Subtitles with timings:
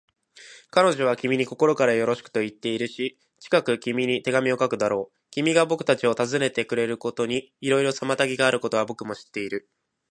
[0.71, 5.17] 彼女は君に心からよろしくといっているし、近く君に手紙を書くだろう。
[5.29, 9.69] 君がぼくたちを訪ねてくれることにいろいろ妨げがあることは、ぼくも知っている。